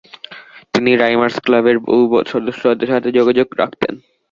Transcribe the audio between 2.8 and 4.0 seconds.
সাথে যোগাযোগ রাখতেন।